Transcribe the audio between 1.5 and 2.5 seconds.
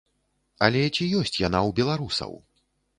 ў беларусаў?